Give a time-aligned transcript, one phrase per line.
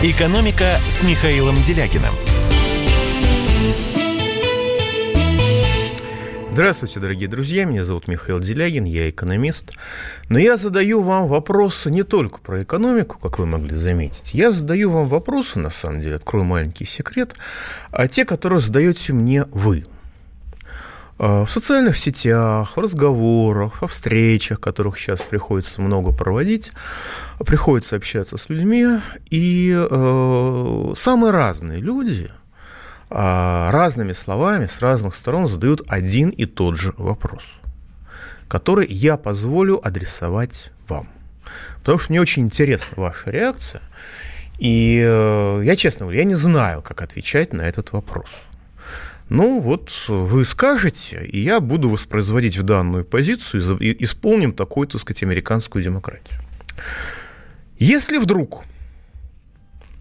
[0.00, 2.14] «Экономика» с Михаилом Делягином.
[6.52, 7.64] Здравствуйте, дорогие друзья.
[7.64, 9.72] Меня зовут Михаил Делягин, я экономист.
[10.28, 14.34] Но я задаю вам вопросы не только про экономику, как вы могли заметить.
[14.34, 17.34] Я задаю вам вопросы, на самом деле, открою маленький секрет,
[17.90, 19.84] а те, которые задаете мне вы–
[21.18, 26.70] в социальных сетях, в разговорах, во встречах, которых сейчас приходится много проводить,
[27.40, 28.86] приходится общаться с людьми,
[29.28, 32.30] и э, самые разные люди
[33.10, 37.42] э, разными словами с разных сторон задают один и тот же вопрос,
[38.46, 41.08] который я позволю адресовать вам.
[41.80, 43.82] Потому что мне очень интересна ваша реакция,
[44.60, 48.28] и э, я честно говорю, я не знаю, как отвечать на этот вопрос–
[49.28, 55.00] ну, вот вы скажете, и я буду воспроизводить в данную позицию и исполним такую, так
[55.00, 56.40] сказать, американскую демократию.
[57.78, 58.64] Если вдруг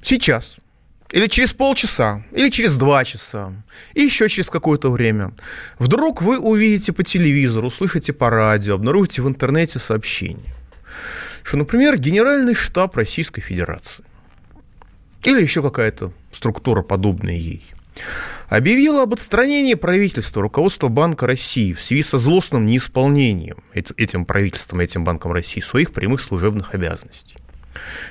[0.02, 0.58] сейчас
[1.12, 3.52] или через полчаса, или через два часа,
[3.94, 5.34] и еще через какое-то время,
[5.78, 10.56] вдруг вы увидите по телевизору, услышите по радио, обнаружите в интернете сообщение,
[11.44, 14.06] что, например, Генеральный штаб Российской Федерации
[15.24, 17.66] или еще какая-то структура, подобная ей–
[18.50, 25.04] объявила об отстранении правительства, руководства Банка России в связи со злостным неисполнением этим правительством, этим
[25.04, 27.38] Банком России своих прямых служебных обязанностей.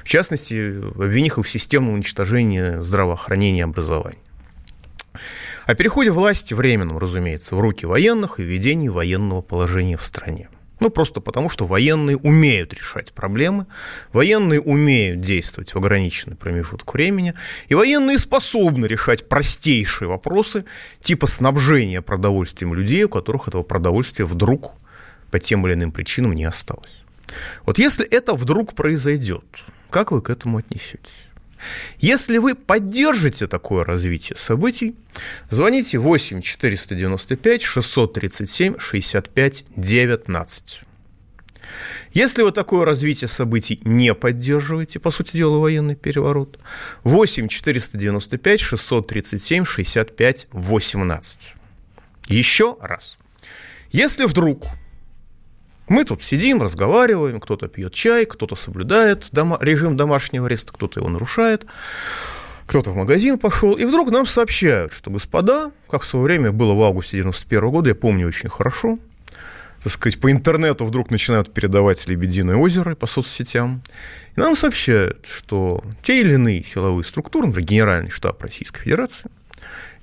[0.04, 4.18] В частности, обвинив их в системном уничтожении здравоохранения и образования.
[5.66, 10.48] О переходе власти временном, разумеется, в руки военных и введении военного положения в стране.
[10.78, 13.66] Ну, просто потому, что военные умеют решать проблемы,
[14.12, 17.34] военные умеют действовать в ограниченный промежуток времени,
[17.68, 20.64] и военные способны решать простейшие вопросы,
[21.00, 24.74] типа снабжения продовольствием людей, у которых этого продовольствия вдруг
[25.30, 27.04] по тем или иным причинам не осталось.
[27.64, 29.44] Вот если это вдруг произойдет,
[29.90, 31.26] как вы к этому отнесетесь?
[31.98, 34.96] Если вы поддержите такое развитие событий,
[35.50, 40.80] звоните 8 495 637 65 19.
[42.12, 46.58] Если вы такое развитие событий не поддерживаете, по сути дела, военный переворот,
[47.04, 51.38] 8 495 637 65 18.
[52.28, 53.18] Еще раз.
[53.90, 54.66] Если вдруг
[55.88, 61.08] мы тут сидим, разговариваем, кто-то пьет чай, кто-то соблюдает дома, режим домашнего ареста, кто-то его
[61.08, 61.66] нарушает,
[62.66, 66.74] кто-то в магазин пошел, и вдруг нам сообщают, что, господа, как в свое время было
[66.74, 68.98] в августе 91 года, я помню очень хорошо,
[69.80, 73.82] так сказать, по интернету вдруг начинают передавать «Лебединое озеро» по соцсетям,
[74.34, 79.30] и нам сообщают, что те или иные силовые структуры, например, Генеральный штаб Российской Федерации,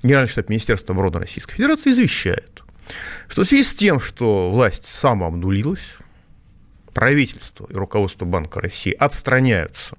[0.02, 2.63] Генеральный штаб Министерства обороны Российской Федерации извещают,
[3.28, 5.98] что в связи с тем, что власть самообнулилась,
[6.92, 9.96] правительство и руководство Банка России отстраняются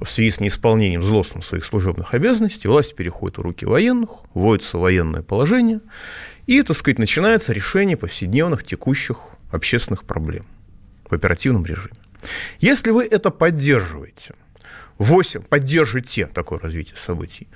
[0.00, 5.22] в связи с неисполнением злостным своих служебных обязанностей, власть переходит в руки военных, вводится военное
[5.22, 5.80] положение,
[6.46, 9.18] и, так сказать, начинается решение повседневных текущих
[9.52, 10.44] общественных проблем
[11.08, 11.96] в оперативном режиме.
[12.60, 14.34] Если вы это поддерживаете–
[15.00, 17.48] 8, поддержите такое развитие событий,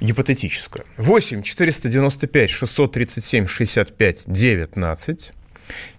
[0.00, 0.86] гипотетическое.
[0.96, 5.32] 8 495 637 65 19.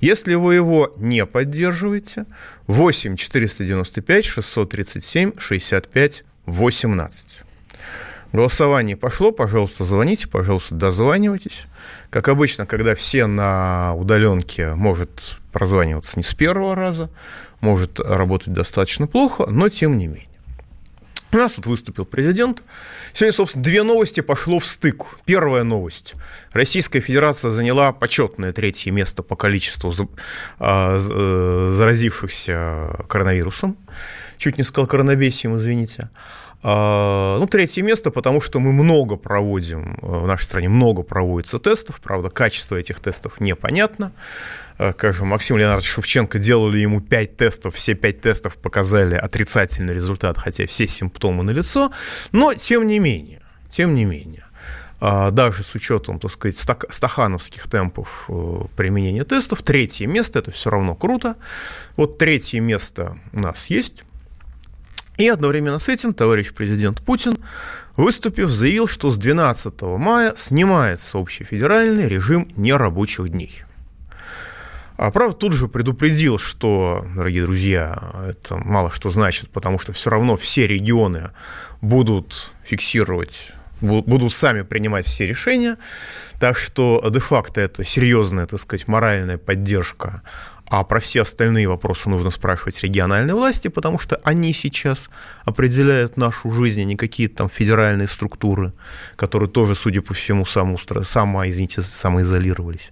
[0.01, 2.25] Если вы его не поддерживаете,
[2.65, 7.25] 8 495 637 65 18.
[8.33, 11.65] Голосование пошло, пожалуйста, звоните, пожалуйста, дозванивайтесь.
[12.09, 17.11] Как обычно, когда все на удаленке, может прозваниваться не с первого раза,
[17.61, 20.36] может работать достаточно плохо, но тем не менее.
[21.33, 22.63] У нас тут выступил президент.
[23.11, 25.19] Сегодня, собственно, две новости пошло в стык.
[25.25, 26.13] Первая новость.
[26.53, 29.93] Российская Федерация заняла почетное третье место по количеству
[30.59, 33.75] а, э, заразившихся коронавирусом.
[34.37, 36.09] Чуть не сказал коронабесием, извините.
[36.63, 41.59] А, ну, третье место, потому что мы много проводим, э, в нашей стране много проводится
[41.59, 44.11] тестов, правда, качество этих тестов непонятно.
[44.77, 49.93] Э, как же Максим Леонардович Шевченко делали ему 5 тестов, все 5 тестов показали отрицательный
[49.93, 51.91] результат, хотя все симптомы налицо,
[52.31, 54.45] но тем не менее, тем не менее,
[54.99, 58.33] а, даже с учетом, так сказать, стахановских темпов э,
[58.75, 61.35] применения тестов, третье место, это все равно круто.
[61.97, 64.03] Вот третье место у нас есть,
[65.17, 67.37] и одновременно с этим товарищ президент Путин,
[67.95, 73.63] выступив, заявил, что с 12 мая снимается общий федеральный режим нерабочих дней.
[74.97, 80.09] А правда тут же предупредил, что, дорогие друзья, это мало что значит, потому что все
[80.09, 81.31] равно все регионы
[81.81, 85.77] будут фиксировать будут сами принимать все решения.
[86.39, 90.23] Так что де-факто это серьезная, так сказать, моральная поддержка
[90.69, 95.09] А про все остальные вопросы нужно спрашивать региональные власти, потому что они сейчас
[95.45, 98.73] определяют нашу жизнь, а не какие-то там федеральные структуры,
[99.15, 102.91] которые тоже, судя по всему, само, само, извините, самоизолировались.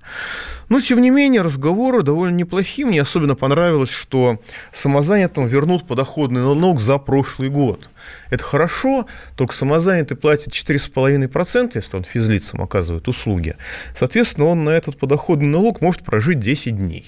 [0.69, 2.87] Но, тем не менее, разговоры довольно неплохие.
[2.87, 4.41] Мне особенно понравилось, что
[4.71, 7.89] самозанятым вернут подоходный налог за прошлый год.
[8.29, 9.05] Это хорошо,
[9.35, 13.55] только самозанятый платит 4,5%, если он физлицам оказывает услуги.
[13.93, 17.05] Соответственно, он на этот подоходный налог может прожить 10 дней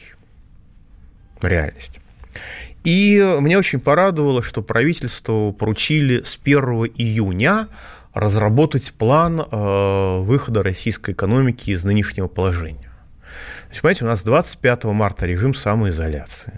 [1.42, 2.00] реальность.
[2.84, 6.62] И меня очень порадовало, что правительству поручили с 1
[6.96, 7.68] июня
[8.14, 12.90] разработать план э, выхода российской экономики из нынешнего положения.
[13.64, 16.54] То есть, понимаете, у нас 25 марта режим самоизоляции.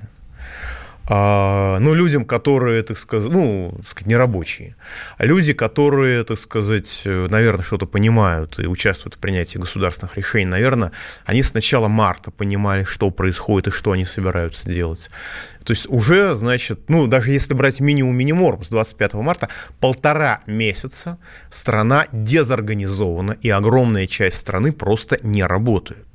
[1.12, 4.76] А, ну, людям, которые, так сказать, ну, так сказать, не рабочие,
[5.18, 10.92] а люди, которые, так сказать, наверное, что-то понимают и участвуют в принятии государственных решений, наверное,
[11.26, 15.10] они с начала марта понимали, что происходит и что они собираются делать.
[15.64, 21.18] То есть уже, значит, ну, даже если брать минимум минимум с 25 марта, полтора месяца
[21.50, 26.06] страна дезорганизована, и огромная часть страны просто не работает.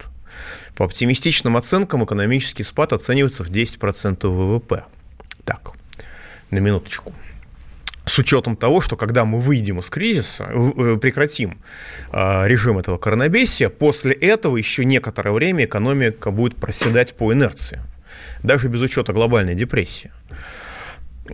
[0.74, 4.84] По оптимистичным оценкам экономический спад оценивается в 10% ВВП.
[5.44, 5.72] Так,
[6.50, 7.14] на минуточку
[8.06, 11.58] с учетом того, что когда мы выйдем из кризиса, э, прекратим
[12.12, 17.80] э, режим этого коронабесия, после этого еще некоторое время экономика будет проседать по инерции,
[18.42, 20.12] даже без учета глобальной депрессии.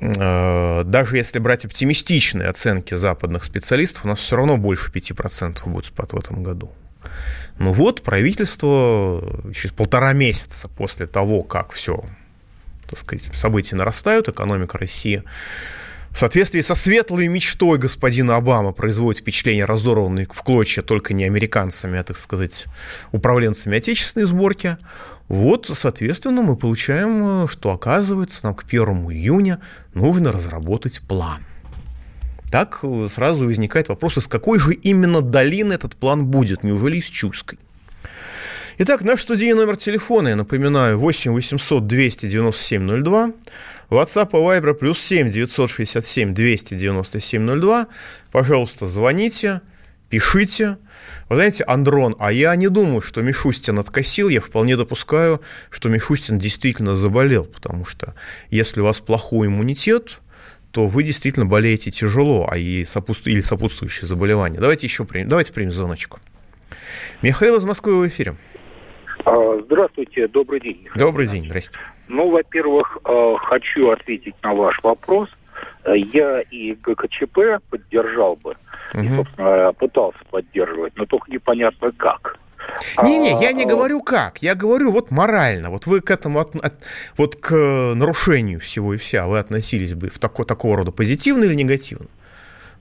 [0.00, 5.86] Э, даже если брать оптимистичные оценки западных специалистов, у нас все равно больше 5% будет
[5.86, 6.72] спад в этом году.
[7.60, 9.22] Ну вот, правительство
[9.54, 12.02] через полтора месяца после того, как все,
[12.88, 15.22] так сказать, события нарастают, экономика России
[16.08, 21.98] в соответствии со светлой мечтой господина Обамы производит впечатление разорванной в клочья только не американцами,
[21.98, 22.64] а, так сказать,
[23.12, 24.78] управленцами отечественной сборки,
[25.28, 29.60] вот, соответственно, мы получаем, что, оказывается, нам к 1 июня
[29.92, 31.44] нужно разработать план.
[32.50, 36.64] Так э, сразу возникает вопрос, из какой же именно долины этот план будет?
[36.64, 37.58] Неужели из Чуйской?
[38.78, 43.32] Итак, наш студийный номер телефона, я напоминаю, 8 800 297 02.
[43.90, 47.86] WhatsApp и Viber плюс 7 967 297 02.
[48.32, 49.60] Пожалуйста, звоните,
[50.08, 50.78] пишите.
[51.28, 54.28] Вы знаете, Андрон, а я не думаю, что Мишустин откосил.
[54.28, 58.14] Я вполне допускаю, что Мишустин действительно заболел, потому что
[58.50, 60.20] если у вас плохой иммунитет,
[60.72, 63.26] то вы действительно болеете тяжело, а и сопутств...
[63.26, 64.58] или сопутствующие заболевания.
[64.58, 66.18] Давайте еще примем, давайте примем звоночку.
[67.22, 68.36] Михаил из Москвы в эфире.
[69.24, 70.88] А, здравствуйте, добрый день.
[70.94, 71.78] Добрый день, здрасте.
[72.08, 75.28] Ну, во-первых, а, хочу ответить на ваш вопрос.
[75.86, 78.56] Я и ГКЧП поддержал бы,
[78.94, 79.02] угу.
[79.02, 82.38] и, собственно, пытался поддерживать, но только непонятно как.
[83.02, 85.70] Не-не, я не а, говорю как, я говорю вот морально.
[85.70, 86.74] Вот вы к этому, от, от,
[87.16, 87.54] вот к
[87.94, 92.06] нарушению всего и вся, вы относились бы в тако, такого рода позитивно или негативно?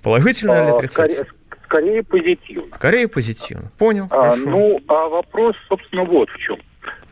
[0.02, 1.26] Положительно или отрицательно?
[1.26, 2.76] Скорее, скорее позитивно.
[2.76, 3.72] Скорее позитивно.
[3.78, 4.08] Понял.
[4.10, 6.58] А, ну, а вопрос, собственно, вот в чем.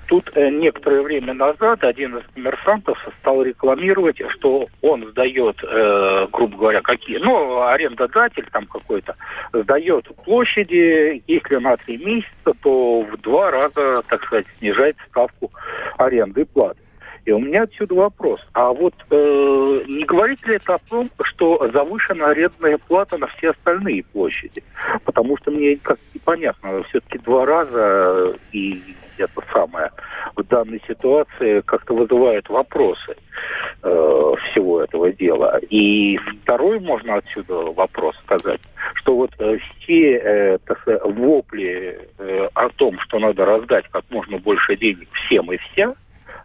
[0.08, 6.58] Тут э, некоторое время назад один из коммерсантов стал рекламировать, что он сдает, э, грубо
[6.58, 9.16] говоря, какие, ну, арендодатель там какой-то,
[9.52, 15.52] сдает площади, если на три месяца, то в два раза, так сказать, снижает ставку
[15.98, 16.80] аренды и платы.
[17.26, 18.40] И у меня отсюда вопрос.
[18.54, 23.50] А вот э, не говорит ли это о том, что завышена арендная плата на все
[23.50, 24.64] остальные площади?
[25.04, 28.82] Потому что мне как непонятно, все-таки два раза и
[29.20, 29.92] это самое
[30.36, 33.16] в данной ситуации как-то вызывает вопросы
[33.84, 35.60] э, всего этого дела.
[35.70, 38.62] И второй можно отсюда вопрос сказать,
[38.96, 40.58] что вот э, все э,
[41.04, 45.94] вопли э, о том, что надо раздать как можно больше денег всем и вся,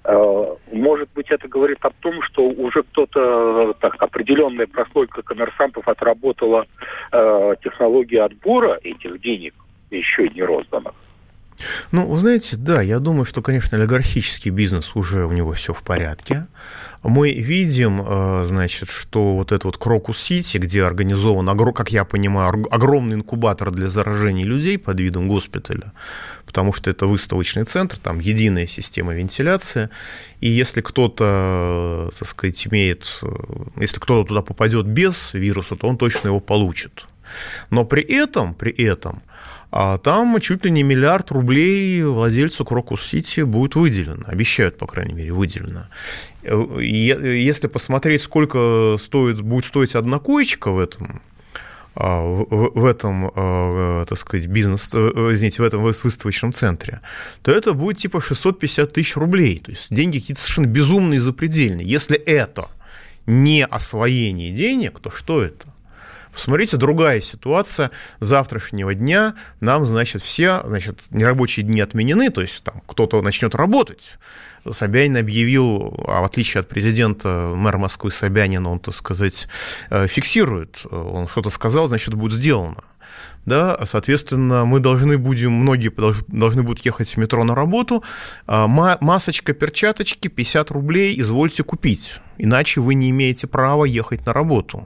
[0.05, 6.67] э, может быть, это говорит о том, что уже кто-то, так, определенная прослойка коммерсантов отработала
[7.13, 9.55] э, технологию отбора этих денег,
[9.91, 10.95] еще не розданных.
[11.93, 15.83] Ну, вы знаете, да, я думаю, что, конечно, олигархический бизнес уже у него все в
[15.83, 16.47] порядке.
[17.03, 23.17] Мы видим, э, значит, что вот этот вот Крокус-Сити, где организован, как я понимаю, огромный
[23.17, 25.93] инкубатор для заражения людей под видом госпиталя,
[26.47, 29.89] потому что это выставочный центр, там единая система вентиляции,
[30.41, 33.27] и если кто-то, так сказать, имеет, э,
[33.81, 37.07] если кто-то туда попадет без вируса, то он точно его получит.
[37.71, 39.23] Но при этом, при этом,
[39.73, 45.33] а там чуть ли не миллиард рублей владельцу Крокус-Сити будет выделено, обещают, по крайней мере,
[45.33, 45.89] выделено.
[46.43, 51.23] Если посмотреть, сколько стоит, будет стоить одна коечка в этом
[51.95, 54.99] а, в, этом, а, так сказать, бизнес, э,
[55.33, 57.01] извините, в этом выставочном центре,
[57.43, 59.59] то это будет типа 650 тысяч рублей.
[59.59, 61.87] То есть деньги какие-то совершенно безумные запредельные.
[61.87, 62.69] Если это
[63.27, 65.72] не освоение денег, то что это?
[66.33, 69.35] Посмотрите, другая ситуация завтрашнего дня.
[69.61, 74.19] Нам, значит, все, значит, нерабочие дни отменены, то есть там кто-то начнет работать.
[74.71, 79.49] Собянин объявил, а в отличие от президента, мэр Москвы Собянин, он, так сказать,
[79.91, 82.83] э, фиксирует, он что-то сказал, значит, будет сделано
[83.45, 85.93] да, соответственно, мы должны будем, многие
[86.29, 88.05] должны будут ехать в метро на работу,
[88.47, 94.85] а, масочка, перчаточки, 50 рублей, извольте купить, иначе вы не имеете права ехать на работу.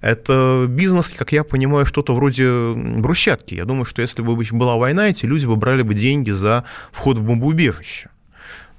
[0.00, 3.54] Это бизнес, как я понимаю, что-то вроде брусчатки.
[3.54, 7.18] Я думаю, что если бы была война, эти люди бы брали бы деньги за вход
[7.18, 8.08] в бомбоубежище.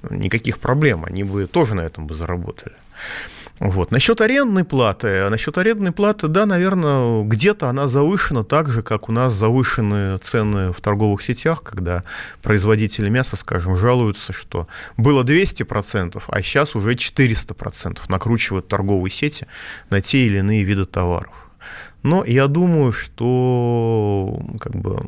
[0.10, 2.76] Никаких проблем, они бы тоже на этом бы заработали.
[3.62, 3.92] Вот.
[3.92, 5.30] Насчет арендной платы.
[5.30, 10.74] Насчет арендной платы, да, наверное, где-то она завышена так же, как у нас завышены цены
[10.74, 12.04] в торговых сетях, когда
[12.42, 19.46] производители мяса, скажем, жалуются, что было 200%, а сейчас уже 400% накручивают торговые сети
[19.92, 21.52] на те или иные виды товаров.
[22.02, 25.00] Но я думаю, что как бы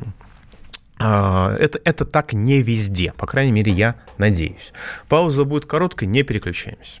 [1.00, 4.72] а, это, это так не везде, по крайней мере, я надеюсь.
[5.08, 7.00] Пауза будет короткой, не переключаемся.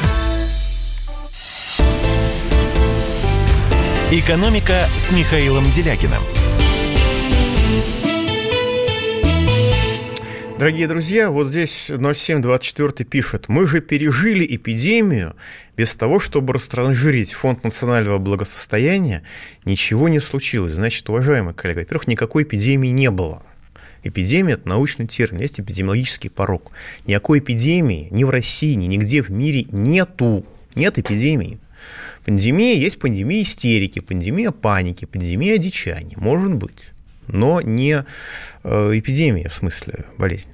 [4.13, 6.21] «Экономика» с Михаилом Делякиным.
[10.59, 15.37] Дорогие друзья, вот здесь 0724 пишет, мы же пережили эпидемию
[15.77, 19.23] без того, чтобы растранжирить фонд национального благосостояния,
[19.63, 20.73] ничего не случилось.
[20.73, 23.43] Значит, уважаемые коллеги, во-первых, никакой эпидемии не было.
[24.03, 26.73] Эпидемия– это научный термин, есть эпидемиологический порог.
[27.07, 30.45] Никакой эпидемии ни в России, ни нигде в мире нету.
[30.75, 31.60] Нет эпидемии.
[32.25, 36.17] Пандемия есть пандемия истерики, пандемия паники, пандемия одичания.
[36.17, 36.91] Может быть.
[37.27, 38.03] Но не
[38.63, 40.53] э, эпидемия в смысле болезни.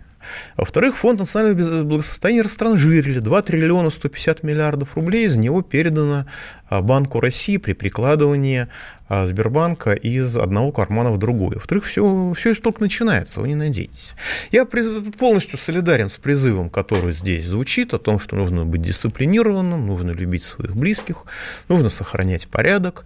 [0.55, 6.25] Во-вторых, фонд национального благосостояния растранжирили 2 триллиона 150 миллиардов рублей, из него передано
[6.69, 8.67] а, Банку России при прикладывании
[9.09, 11.55] а, Сбербанка из одного кармана в другой.
[11.55, 14.15] Во-вторых, все, все только начинается, вы не надейтесь.
[14.51, 20.11] Я полностью солидарен с призывом, который здесь звучит, о том, что нужно быть дисциплинированным, нужно
[20.11, 21.23] любить своих близких,
[21.69, 23.05] нужно сохранять порядок.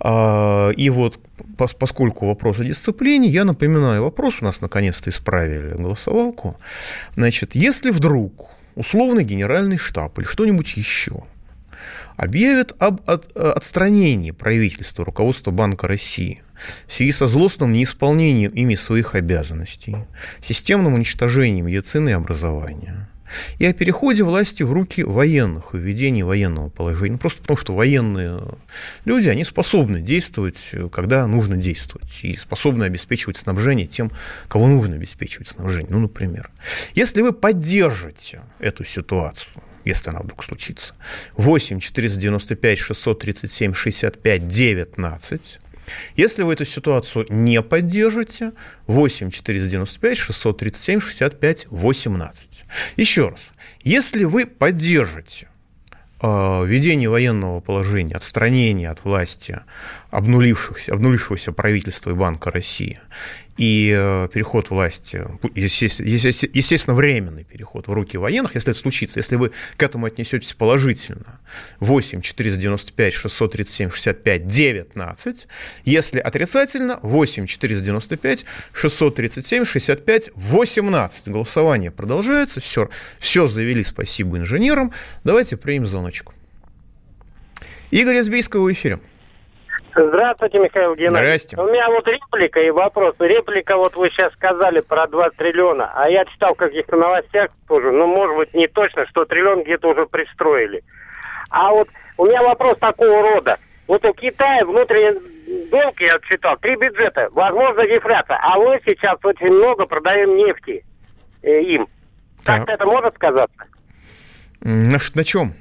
[0.00, 1.18] А, и вот
[1.56, 6.58] поскольку вопрос о дисциплине, я напоминаю вопрос, у нас наконец-то исправили голосовалку.
[7.14, 11.22] Значит, если вдруг условный генеральный штаб или что-нибудь еще
[12.16, 13.00] объявит об
[13.34, 16.42] отстранении правительства, руководства Банка России
[16.86, 19.96] в связи со злостным неисполнением ими своих обязанностей,
[20.40, 23.05] системным уничтожением медицины и образования,
[23.58, 27.12] и о переходе власти в руки военных, введении военного положения.
[27.12, 28.40] Ну, просто потому, что военные
[29.04, 34.10] люди, они способны действовать, когда нужно действовать, и способны обеспечивать снабжение тем,
[34.48, 35.90] кого нужно обеспечивать снабжение.
[35.90, 36.50] Ну, например,
[36.94, 40.94] если вы поддержите эту ситуацию, если она вдруг случится,
[41.36, 45.60] 8 495 637 65 19,
[46.16, 48.52] если вы эту ситуацию не поддержите,
[48.86, 52.64] 8 495 637 65 18.
[52.96, 53.40] Еще раз,
[53.82, 55.48] если вы поддержите
[56.22, 59.60] э, введение военного положения, отстранение от власти
[60.10, 63.00] обнулившихся, обнулившегося правительства и Банка России
[63.56, 69.52] и э, переход власти, естественно, временный переход в руки военных, если это случится, если вы
[69.76, 71.40] к этому отнесетесь положительно,
[71.80, 75.48] 8 495 637 65 19,
[75.84, 81.28] если отрицательно, 8 495 637 65 18.
[81.28, 84.92] Голосование продолжается, все, все завели, спасибо инженерам.
[85.24, 86.34] Давайте примем звоночку.
[87.90, 89.00] Игорь Избийского в эфире.
[89.94, 91.42] Здравствуйте, Михаил Геннадьевич.
[91.42, 91.60] Здрасте.
[91.60, 93.14] У меня вот реплика и вопрос.
[93.18, 97.90] Реплика, вот вы сейчас сказали про 2 триллиона, а я читал в каких-то новостях тоже,
[97.90, 100.82] ну, может быть, не точно, что триллион где-то уже пристроили.
[101.50, 103.58] А вот у меня вопрос такого рода.
[103.86, 109.52] Вот у Китая внутренний долг, я читал, три бюджета, возможно, дефляция, а мы сейчас очень
[109.52, 110.84] много продаем нефти
[111.42, 111.88] э, им.
[112.44, 112.66] Так.
[112.66, 113.64] Как это может сказаться?
[114.60, 115.54] На, на чем?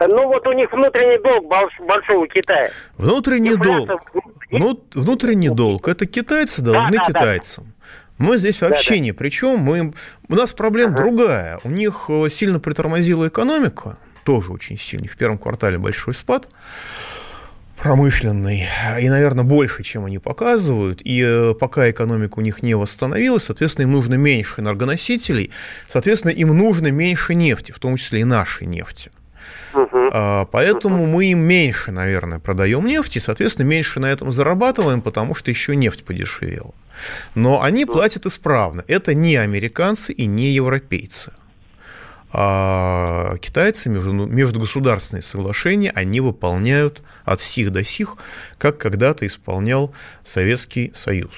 [0.00, 1.46] Ну вот у них внутренний долг
[1.86, 2.70] большой у Китая.
[2.96, 3.90] Внутренний долг.
[4.50, 5.88] Ну, внутренний долг.
[5.88, 7.64] Это китайцы должны да, да, китайцам.
[7.64, 7.80] Да.
[8.18, 9.04] Мы здесь вообще да, да.
[9.06, 9.60] ни при чем.
[9.60, 9.94] Мы,
[10.28, 11.04] у нас проблема ага.
[11.04, 11.60] другая.
[11.64, 15.08] У них э, сильно притормозила экономика, тоже очень сильный.
[15.08, 16.48] В первом квартале большой спад
[17.80, 18.66] промышленный,
[19.00, 21.00] и, наверное, больше, чем они показывают.
[21.02, 25.50] И э, пока экономика у них не восстановилась, соответственно, им нужно меньше энергоносителей,
[25.88, 29.10] соответственно, им нужно меньше нефти, в том числе и нашей нефти.
[29.72, 30.48] Uh-huh.
[30.50, 35.50] Поэтому мы им меньше, наверное, продаем нефть, и, соответственно, меньше на этом зарабатываем, потому что
[35.50, 36.74] еще нефть подешевела.
[37.34, 38.84] Но они платят исправно.
[38.88, 41.32] Это не американцы и не европейцы.
[42.32, 48.16] А китайцы между, междугосударственные соглашения они выполняют от сих до сих,
[48.56, 49.92] как когда-то исполнял
[50.24, 51.32] Советский Союз.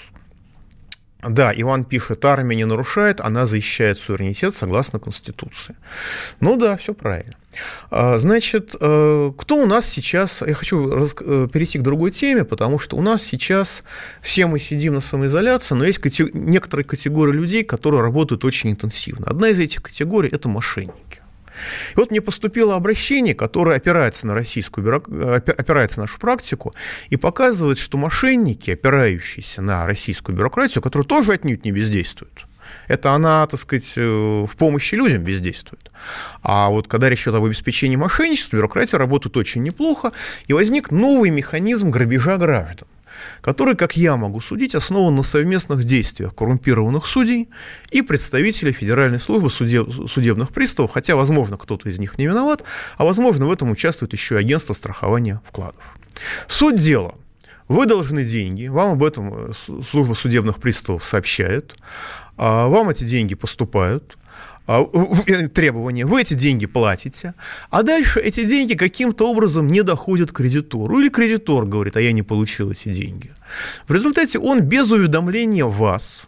[1.23, 5.77] Да, Иван пишет, армия не нарушает, она защищает суверенитет согласно Конституции.
[6.41, 7.37] Ну да, все правильно.
[7.91, 10.43] А, значит, э, кто у нас сейчас...
[10.47, 13.85] Я хочу э, перейти к другой теме, потому что у нас сейчас
[14.21, 16.01] все мы сидим на самоизоляции, но есть
[16.35, 19.27] некоторые категории людей, которые работают очень интенсивно.
[19.27, 21.23] Одна из этих категорий– это мошенники.
[21.93, 26.75] И вот мне поступило обращение, которое опирается на российскую опирается на нашу практику
[27.11, 32.47] и показывает, что мошенники, опирающиеся на российскую бюрократию, которая тоже отнюдь не бездействует,
[32.89, 35.91] это она, так сказать, э, в помощи людям бездействует.
[36.43, 40.13] А вот когда речь идет об обеспечении мошенничества, бюрократия работает очень неплохо,
[40.47, 42.89] и возник новый механизм грабежа граждан
[43.41, 47.49] который, как я могу судить, основан на совместных действиях коррумпированных судей
[47.91, 52.65] и представителей Федеральной службы судеб, судебных приставов, хотя, возможно, кто-то из них не виноват,
[52.97, 55.97] а, возможно, в этом участвует еще и агентство страхования вкладов.
[56.49, 57.15] Суть дела.
[57.69, 59.53] Вы должны деньги, вам об этом э,
[59.89, 61.75] служба судебных приставов сообщает,
[62.45, 64.19] а вам эти деньги поступают,
[64.67, 64.85] а,
[65.55, 67.35] требования, вы эти деньги платите,
[67.71, 70.99] а дальше эти деньги каким-то образом не доходят к кредитору.
[70.99, 73.31] Или кредитор говорит, а я не получил эти деньги.
[73.87, 76.27] В результате он без уведомления вас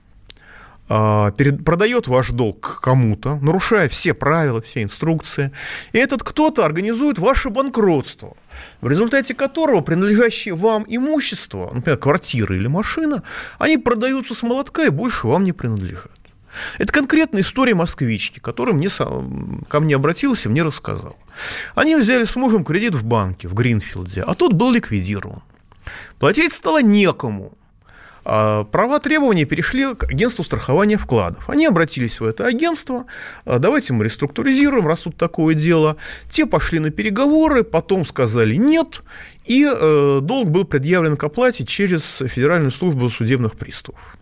[0.89, 5.51] а, продает ваш долг кому-то, нарушая все правила, все инструкции,
[5.93, 8.37] и этот кто-то организует ваше банкротство,
[8.81, 13.23] в результате которого принадлежащие вам имущество, например, квартира или машина,
[13.59, 16.11] они продаются с молотка и больше вам не принадлежат.
[16.79, 18.89] Это конкретная история москвички, которая мне,
[19.69, 21.17] ко мне обратился и мне рассказал.
[21.75, 25.43] Они взяли с мужем кредит в банке, в Гринфилде, а тот был ликвидирован.
[26.19, 27.57] Платить стало некому.
[28.25, 31.49] А права требования перешли к агентству страхования вкладов.
[31.51, 33.05] Они обратились в это агентство,
[33.45, 35.97] «А давайте мы реструктуризируем, раз тут такое дело.
[36.29, 39.03] Те пошли на переговоры, потом сказали нет,
[39.45, 44.17] и э, долг был предъявлен к оплате через Федеральную службу судебных приставов.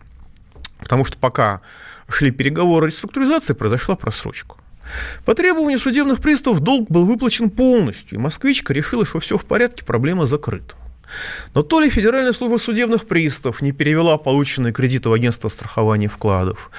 [0.79, 1.61] Потому что пока
[2.09, 4.55] шли переговоры о реструктуризации, произошла просрочка.
[5.23, 9.85] По требованию судебных приставов долг был выплачен полностью, и москвичка решила, что все в порядке,
[9.85, 10.75] проблема закрыта.
[11.53, 16.71] Но то ли Федеральная служба судебных приставов не перевела полученные кредиты в агентство страхования вкладов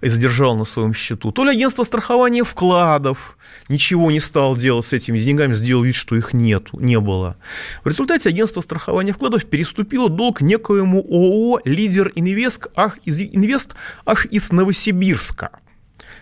[0.00, 3.36] и задержала на своем счету, то ли агентство страхования вкладов
[3.68, 7.36] ничего не стало делать с этими деньгами, сделал вид, что их нет, не было.
[7.84, 13.74] В результате агентство страхования вкладов переступило долг некоему ООО «Лидер Инвест» ах, из, Инвест
[14.06, 15.50] ах из Новосибирска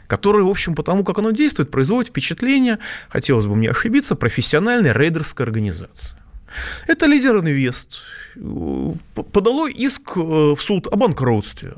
[0.06, 2.78] который, в общем, потому как оно действует, производит впечатление,
[3.10, 6.17] хотелось бы мне ошибиться, профессиональной рейдерской организации.
[6.86, 8.02] Это лидер инвест
[9.32, 11.74] подало иск э, в суд о банкротстве.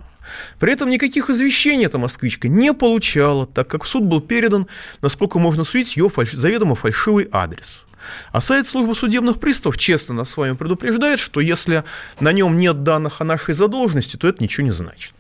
[0.58, 4.66] При этом никаких извещений эта москвичка не получала, так как в суд был передан,
[5.02, 6.32] насколько можно судить, ее фальш...
[6.32, 7.84] заведомо фальшивый адрес.
[8.32, 11.84] А сайт службы судебных приставов честно нас с вами предупреждает, что если
[12.20, 15.14] на нем нет данных о нашей задолженности, то это ничего не значит.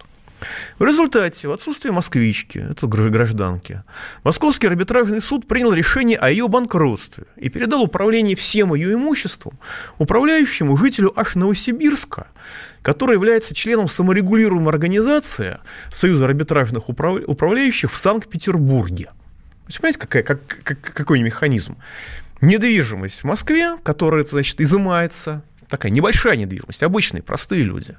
[0.78, 3.82] В результате, в отсутствие москвички, это гражданки,
[4.24, 9.58] Московский арбитражный суд принял решение о ее банкротстве и передал управление всем ее имуществом
[9.98, 12.28] управляющему жителю аж Новосибирска,
[12.82, 15.58] который является членом саморегулируемой организации
[15.92, 17.20] Союза арбитражных управ...
[17.26, 19.10] управляющих в Санкт-Петербурге.
[19.66, 21.76] Понимаете, какая, как, как, какой механизм?
[22.40, 27.96] Недвижимость в Москве, которая, значит, изымается, такая небольшая недвижимость, обычные, простые люди.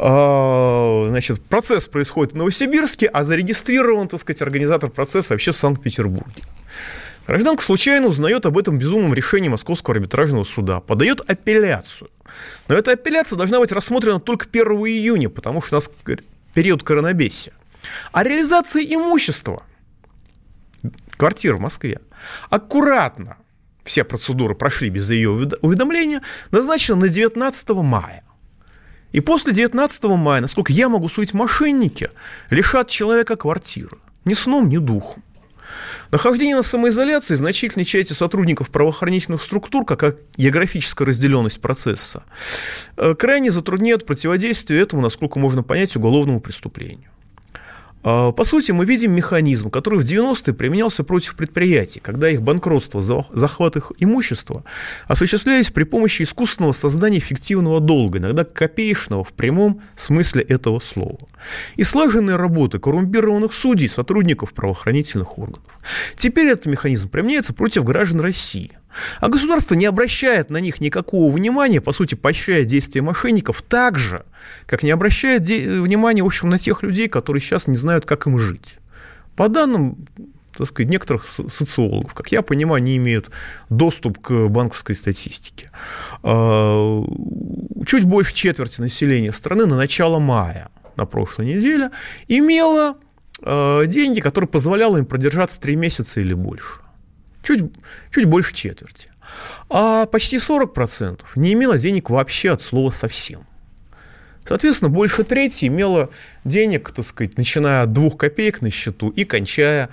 [0.00, 6.44] А, значит, процесс происходит в Новосибирске, а зарегистрирован, так сказать, организатор процесса вообще в Санкт-Петербурге.
[7.26, 12.10] Гражданка случайно узнает об этом безумном решении Московского арбитражного суда, подает апелляцию.
[12.68, 15.90] Но эта апелляция должна быть рассмотрена только 1 июня, потому что у нас
[16.54, 17.52] период коронабесия.
[18.12, 19.64] А реализация имущества,
[21.16, 22.00] квартир в Москве,
[22.50, 23.36] аккуратно
[23.84, 28.22] все процедуры прошли без ее уведомления, назначена на 19 мая.
[29.12, 32.10] И после 19 мая, насколько я могу судить, мошенники
[32.50, 33.96] лишат человека квартиры.
[34.24, 35.22] Ни сном, ни духом.
[36.10, 42.24] Нахождение на самоизоляции значительной части сотрудников правоохранительных структур, как географическая разделенность процесса,
[42.96, 47.10] э, крайне затрудняет противодействие этому, насколько можно понять, уголовному преступлению.
[48.10, 53.02] А, по сути, мы видим механизм, который в 90-е применялся против предприятий, когда их банкротство,
[53.30, 54.64] захват их имущества
[55.08, 61.18] осуществлялись при помощи искусственного создания фиктивного долга, иногда копеечного в прямом смысле этого слова.
[61.76, 65.62] И слаженные работы коррумпированных судей, сотрудников правоохранительных органов.
[66.16, 68.72] Теперь этот механизм применяется против граждан России–
[69.20, 74.24] а государство не обращает на них никакого внимания, по сути, поощряя действия мошенников так же,
[74.66, 78.38] как не обращает внимания, в общем, на тех людей, которые сейчас не знают, как им
[78.38, 78.78] жить.
[79.36, 80.06] По данным
[80.56, 83.30] так сказать, некоторых социологов, как я понимаю, не имеют
[83.70, 85.70] доступ к банковской статистике.
[86.24, 87.04] А,
[87.86, 91.90] чуть больше четверти населения страны на начало мая, на прошлой неделе,
[92.26, 92.98] имело
[93.42, 96.80] а, деньги, которые позволяли им продержаться три месяца или больше
[97.48, 97.72] чуть,
[98.12, 99.08] чуть больше четверти.
[99.70, 103.46] А почти 40% не имело денег вообще от слова совсем.
[104.46, 106.08] Соответственно, больше трети имело
[106.44, 109.90] денег, так сказать, начиная от двух копеек на счету и кончая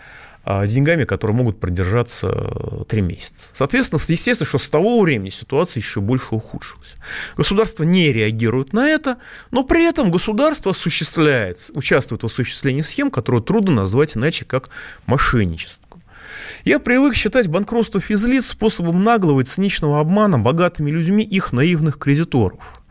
[0.48, 3.48] а, деньгами, которые могут продержаться э, три месяца.
[3.56, 6.98] Соответственно, естественно, что с того времени ситуация еще больше ухудшилась.
[7.36, 9.18] Государство не реагирует на это,
[9.50, 14.70] но при этом государство осуществляет, участвует в осуществлении схем, которые трудно назвать иначе как
[15.08, 16.00] мошенничество.
[16.64, 22.84] Я привык считать банкротство физлиц способом наглого и циничного обмана богатыми людьми их наивных кредиторов.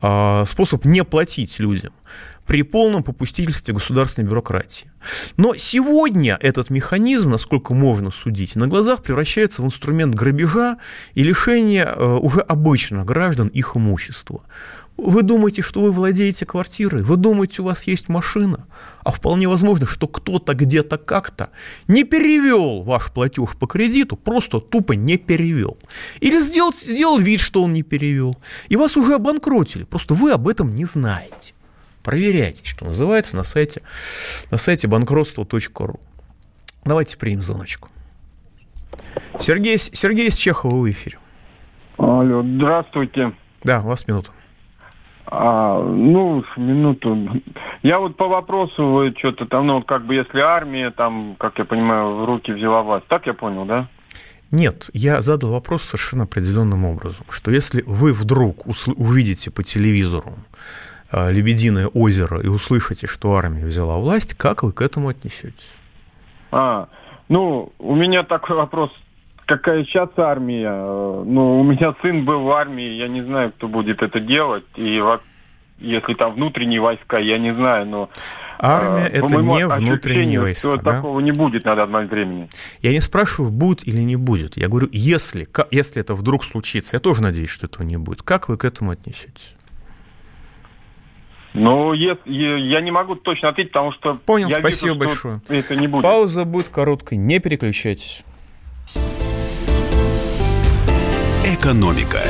[0.00, 1.92] А, способ не платить людям
[2.46, 4.90] при полном попустительстве государственной бюрократии.
[5.36, 10.78] Но сегодня этот механизм, насколько можно судить, на глазах превращается в инструмент грабежа
[11.14, 14.42] и лишения э, уже обычных граждан их имущества.
[14.98, 18.66] Вы думаете, что вы владеете квартирой, вы думаете, у вас есть машина,
[19.02, 21.50] а вполне возможно, что кто-то где-то как-то
[21.88, 25.78] не перевел ваш платеж по кредиту, просто тупо не перевел.
[26.20, 28.36] Или сделал, сделал вид, что он не перевел.
[28.68, 31.54] И вас уже обанкротили, просто вы об этом не знаете.
[32.02, 33.82] Проверяйте, что называется, на сайте,
[34.50, 36.00] на сайте банкротство.ру.
[36.84, 37.88] Давайте примем звоночку.
[39.38, 41.18] Сергей, Сергей из Чехова в эфире.
[41.98, 43.32] Алло, здравствуйте.
[43.62, 44.30] Да, у вас минута.
[45.26, 47.40] А, ну, минуту.
[47.82, 51.64] Я вот по вопросу, вы что-то там, ну, как бы если армия, там, как я
[51.64, 53.06] понимаю, в руки взяла власть.
[53.08, 53.88] Так я понял, да?
[54.50, 60.34] Нет, я задал вопрос совершенно определенным образом, что если вы вдруг увидите по телевизору
[61.12, 65.74] «Лебединое озеро» и услышите, что армия взяла власть, как вы к этому отнесетесь?
[66.50, 66.88] А,
[67.28, 68.90] ну, у меня такой вопрос
[69.46, 70.72] какая сейчас армия.
[70.72, 74.64] Ну, у меня сын был в армии, я не знаю, кто будет это делать.
[74.76, 75.02] И
[75.78, 78.10] если там внутренние войска, я не знаю, но...
[78.58, 80.76] Армия э, это не внутренние войска.
[80.76, 80.96] Да?
[80.96, 82.48] Такого не будет на данный времени.
[82.80, 84.56] Я не спрашиваю, будет или не будет.
[84.56, 88.22] Я говорю, если, если это вдруг случится, я тоже надеюсь, что этого не будет.
[88.22, 89.56] Как вы к этому отнесетесь?
[91.54, 94.14] Ну, я, я не могу точно ответить, потому что...
[94.14, 95.42] Понял, я спасибо вижу, большое.
[95.48, 96.02] Это не будет.
[96.02, 98.22] Пауза будет короткой, не переключайтесь.
[101.44, 102.22] Экономика.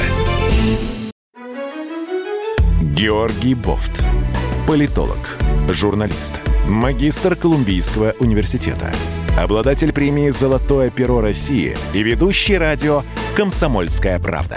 [2.83, 4.03] Георгий Бофт.
[4.67, 8.93] Политолог, журналист, магистр Колумбийского университета,
[9.39, 13.03] обладатель премии «Золотое перо России» и ведущий радио
[13.37, 14.57] «Комсомольская правда».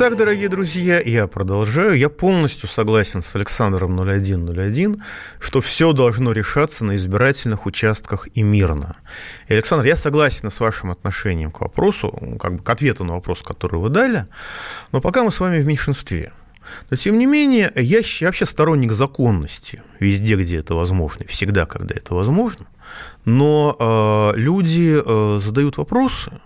[0.00, 1.94] Итак, дорогие друзья, я продолжаю.
[1.94, 5.02] Я полностью согласен с Александром 0101,
[5.38, 8.96] что все должно решаться на избирательных участках и мирно.
[9.48, 13.42] И, Александр, я согласен с вашим отношением к вопросу, как бы к ответу на вопрос,
[13.42, 14.24] который вы дали,
[14.90, 16.32] но пока мы с вами в меньшинстве.
[16.88, 22.14] Но, тем не менее, я, вообще сторонник законности везде, где это возможно, всегда, когда это
[22.14, 22.66] возможно.
[23.26, 26.40] Но э, люди э, задают вопросы,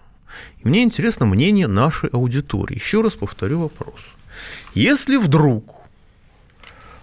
[0.65, 2.75] мне интересно мнение нашей аудитории.
[2.77, 4.01] Еще раз повторю вопрос.
[4.75, 5.75] Если вдруг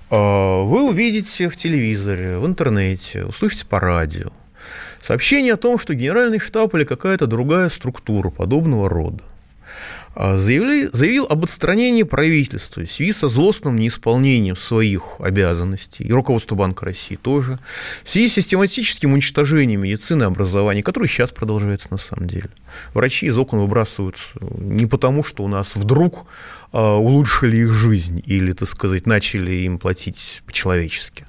[0.10, 4.30] э, вы увидите в телевизоре, в интернете, услышите по радио
[5.00, 9.31] сообщение о том, что генеральный штаб или какая-то другая структура подобного рода а,
[10.16, 16.86] заявили, заявил об отстранении правительства в связи со злостным неисполнением своих обязанностей, и руководство Банка
[16.86, 17.60] России тоже,
[18.04, 22.50] в связи с систематическим уничтожением медицины и образования, которое сейчас продолжается на самом деле.
[22.94, 26.26] Врачи из окон выбрасывают не потому, что у нас вдруг
[26.74, 31.26] а, улучшили их жизнь или, так сказать, начали им платить по-человечески.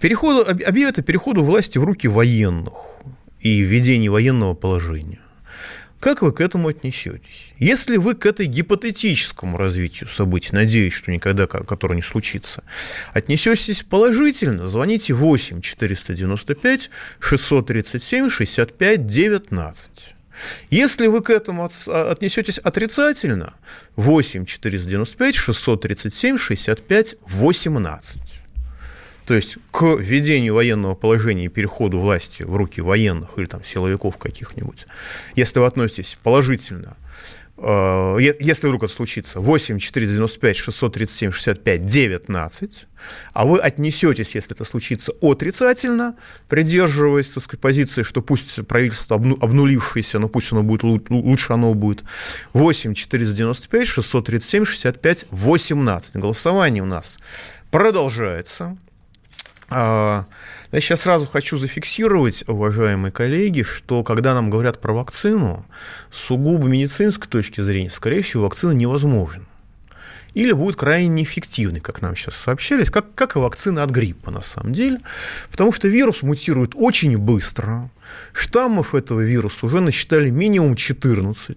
[0.00, 2.74] Переходу, объявят о переходу власти в руки военных
[3.40, 5.20] и введении военного положения.
[6.00, 7.54] Как вы к этому отнесетесь?
[7.58, 12.62] Если вы к этой гипотетическому развитию событий, надеюсь, что никогда которое не случится,
[13.12, 19.90] отнесетесь положительно, звоните 8 495 637 65 19.
[20.70, 23.54] Если вы к этому отнесетесь отрицательно,
[23.96, 28.18] 8 495 637 65 18.
[29.26, 34.16] То есть к введению военного положения и переходу власти в руки военных или там силовиков
[34.18, 34.86] каких-нибудь,
[35.34, 36.96] если вы относитесь положительно,
[37.58, 42.86] э, если вдруг это случится, 8 495 637 65 19,
[43.32, 46.14] а вы отнесетесь, если это случится, отрицательно,
[46.48, 52.04] придерживаясь, так сказать, позиции, что пусть правительство обнулившееся, но пусть оно будет лучше оно будет,
[52.52, 56.14] 8 495 637 65 18.
[56.14, 57.18] Голосование у нас
[57.72, 58.78] продолжается.
[59.68, 60.26] А,
[60.72, 65.66] я сейчас сразу хочу зафиксировать, уважаемые коллеги, что когда нам говорят про вакцину,
[66.10, 69.44] сугубо медицинской точки зрения, скорее всего, вакцина невозможна.
[70.36, 74.42] Или будет крайне неэффективной, как нам сейчас сообщались, как, как и вакцина от гриппа на
[74.42, 74.98] самом деле,
[75.50, 77.90] потому что вирус мутирует очень быстро,
[78.34, 81.56] штаммов этого вируса уже насчитали минимум 14,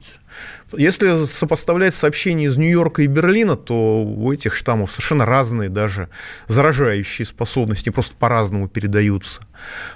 [0.78, 6.08] если сопоставлять сообщения из Нью-Йорка и Берлина, то у этих штаммов совершенно разные даже
[6.48, 9.42] заражающие способности, просто по-разному передаются.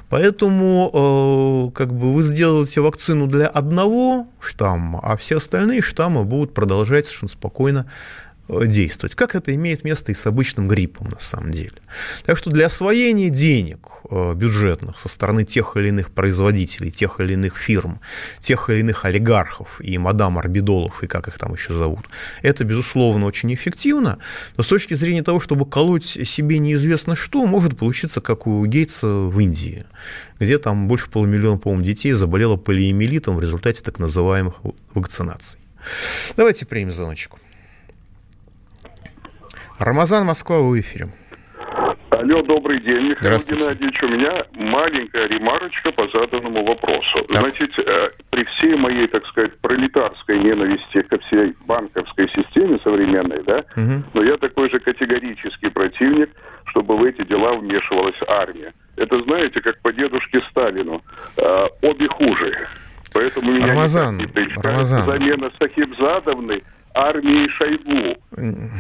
[0.10, 6.54] Поэтому э, как бы вы сделаете вакцину для одного штамма, а все остальные штаммы будут
[6.54, 7.90] продолжать совершенно спокойно
[8.50, 11.74] действовать, как это имеет место и с обычным гриппом на самом деле.
[12.26, 17.34] Так что для освоения денег э, бюджетных со стороны тех или иных производителей, тех или
[17.34, 18.02] иных фирм,
[18.40, 22.06] тех или иных олигархов и мадам Арбидолов, и как их там еще зовут,
[22.42, 24.20] это, безусловно, очень эффективно,
[24.58, 29.08] но с точки зрения того, чтобы колоть себе неизвестно что, может получиться, как у Гейтса
[29.08, 29.86] в Индии,
[30.40, 34.56] где там больше полумиллиона, по-моему, детей заболело полиэмилитом в результате так называемых
[34.94, 35.60] вакцинаций.
[36.36, 37.40] Давайте примем звоночку.
[39.80, 41.08] Рамазан, Москва, в эфире.
[42.10, 44.04] Алло, добрый день, Михаил Геннадьевич.
[44.04, 47.26] У меня маленькая ремарочка по заданному вопросу.
[47.28, 47.40] Так.
[47.40, 53.66] Значит, э, при всей моей, так сказать, пролетарской ненависти ко всей банковской системе современной, да,
[53.76, 54.04] угу.
[54.14, 56.30] но я такой же категорический противник,
[56.66, 58.74] чтобы в эти дела вмешивалась армия.
[58.96, 61.02] Это, знаете, как по дедушке Сталину.
[61.36, 62.68] Э, обе хуже.
[63.14, 64.28] Поэтому меня Рамазан, не
[64.62, 65.06] Рамазан.
[65.06, 68.18] замена Сахибзадовны армии Шойгу.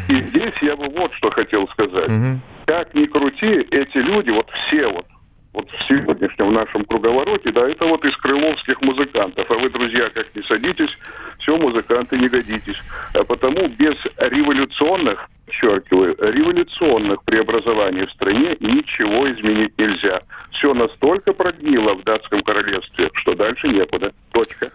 [0.09, 2.09] И здесь я бы вот что хотел сказать.
[2.09, 2.39] Угу.
[2.65, 5.05] Как ни крути, эти люди, вот все вот,
[5.53, 9.49] вот в сегодняшнем нашем круговороте, да, это вот из крыловских музыкантов.
[9.49, 10.97] А вы, друзья, как не садитесь,
[11.39, 12.79] все, музыканты, не годитесь.
[13.13, 20.21] А потому без революционных, подчеркиваю, революционных преобразований в стране ничего изменить нельзя.
[20.51, 24.13] Все настолько прогнило в датском королевстве, что дальше некуда.
[24.31, 24.71] Точка.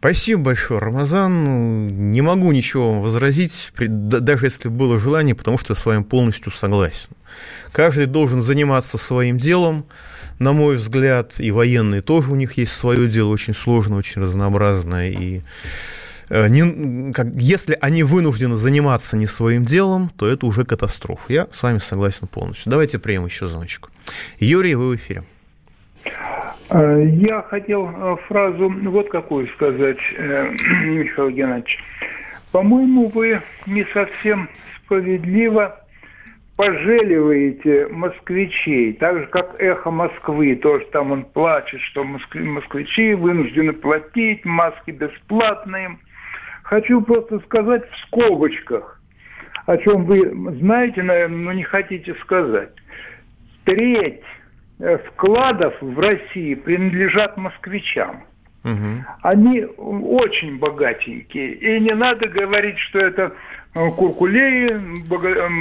[0.00, 1.44] Спасибо большое, Рамазан.
[1.44, 6.02] Ну, не могу ничего вам возразить, даже если было желание, потому что я с вами
[6.02, 7.10] полностью согласен.
[7.70, 9.84] Каждый должен заниматься своим делом,
[10.38, 15.10] на мой взгляд, и военные тоже у них есть свое дело, очень сложное, очень разнообразное,
[15.10, 15.42] и
[16.30, 21.24] э, не, как, если они вынуждены заниматься не своим делом, то это уже катастрофа.
[21.28, 22.70] Я с вами согласен полностью.
[22.70, 23.90] Давайте примем еще звоночку.
[24.38, 25.24] Юрий, вы в эфире.
[26.70, 30.50] Э, я хотел э, фразу вот какую сказать, э,
[30.84, 31.78] Михаил Геннадьевич.
[32.52, 35.76] По-моему, вы не совсем справедливо
[36.56, 44.44] пожаливаете москвичей, так же, как эхо Москвы, тоже там он плачет, что москвичи вынуждены платить,
[44.44, 45.98] маски бесплатные.
[46.64, 49.00] Хочу просто сказать в скобочках,
[49.66, 50.28] о чем вы
[50.58, 52.72] знаете, наверное, но не хотите сказать.
[53.64, 54.22] Треть
[55.08, 58.24] вкладов в России принадлежат москвичам.
[58.64, 59.04] Угу.
[59.22, 61.54] Они очень богатенькие.
[61.54, 63.32] И не надо говорить, что это
[63.74, 65.02] э, куркулеи,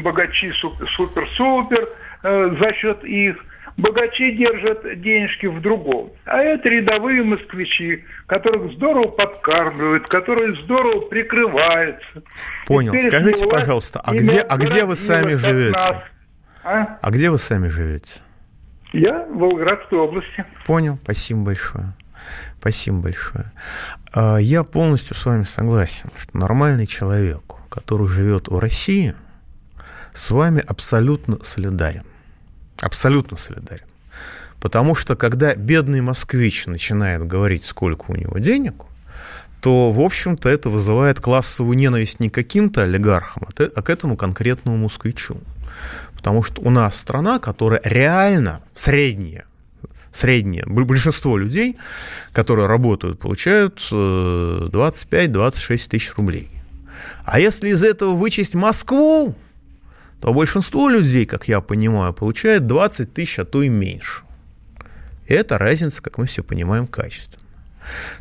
[0.02, 1.90] богачи супер-супер
[2.24, 3.38] э, за счет их.
[3.78, 6.12] Богачи держат денежки в другом.
[6.26, 12.24] А это рядовые москвичи, которых здорово подкармливают, которые здорово прикрываются.
[12.68, 12.94] Понял.
[13.00, 15.78] Скажите, пожалуйста, а где, а где вы сами живете?
[16.66, 16.98] А?
[17.02, 18.20] а где вы сами живете?
[18.94, 20.46] Я в Волгоградской области.
[20.66, 21.94] Понял, спасибо большое.
[22.60, 23.52] Спасибо большое.
[24.14, 29.16] А, я полностью с вами согласен, что нормальный человек, который живет в России,
[30.14, 32.04] с вами абсолютно солидарен.
[32.82, 33.86] Абсолютно солидарен.
[34.60, 38.86] Потому что когда бедный москвич начинает говорить, сколько у него денег,
[39.62, 45.38] то, в общем-то, это вызывает классовую ненависть не каким-то олигархам, а к этому конкретному москвичу.
[46.20, 49.46] Потому что у нас страна, которая реально средняя,
[50.12, 51.78] среднее, большинство людей,
[52.34, 54.70] которые работают, получают 25-26
[55.12, 56.50] э, тысяч рублей.
[57.24, 59.34] А если из этого вычесть Москву,
[60.20, 64.24] то большинство людей, как я понимаю, получает 20 тысяч, а то и меньше.
[65.26, 67.46] И это разница, как мы все понимаем, качественно.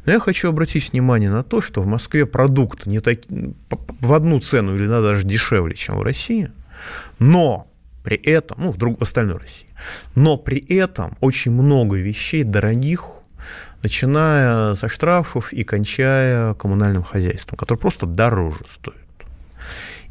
[0.06, 3.18] Но я хочу обратить внимание на то, что в Москве продукт не так,
[4.00, 6.52] в одну цену или даже дешевле, чем в России,
[7.18, 7.68] но
[8.02, 9.68] при этом, ну, в, друг, в остальной России,
[10.14, 13.04] но при этом очень много вещей дорогих,
[13.82, 18.96] начиная со штрафов и кончая коммунальным хозяйством, которое просто дороже стоит.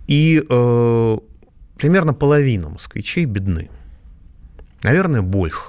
[0.08, 1.18] И э,
[1.78, 3.70] примерно половина москвичей бедны.
[4.84, 5.60] Наверное, больше.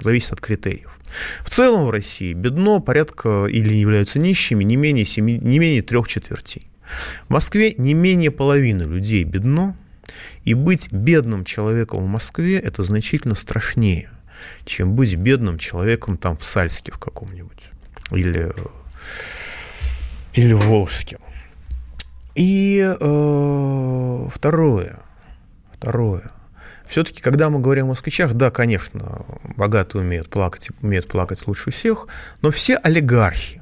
[0.00, 0.98] Зависит от критериев.
[1.44, 6.08] В целом в России бедно порядка или являются нищими не менее, 7, не менее трех
[6.08, 6.66] четвертей.
[7.28, 9.76] В Москве не менее половины людей бедно,
[10.44, 14.10] и быть бедным человеком в Москве– это значительно страшнее,
[14.64, 17.70] чем быть бедным человеком там в Сальске в каком-нибудь
[18.10, 18.52] или,
[20.34, 21.18] или в Волжске.
[22.34, 24.98] И э, второе,
[25.72, 26.30] второе.
[26.88, 29.24] Все-таки, когда мы говорим о москвичах, да, конечно,
[29.56, 32.06] богатые умеют плакать, умеют плакать лучше всех,
[32.42, 33.61] но все олигархи,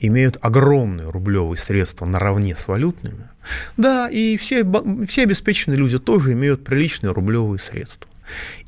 [0.00, 3.28] имеют огромные рублевые средства наравне с валютными,
[3.76, 4.66] да, и все,
[5.06, 8.08] все обеспеченные люди тоже имеют приличные рублевые средства.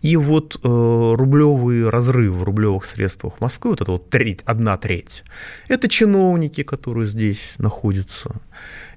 [0.00, 5.22] И вот э, рублевый разрыв в рублевых средствах Москвы, вот это вот треть, одна треть,
[5.68, 8.40] это чиновники, которые здесь находятся,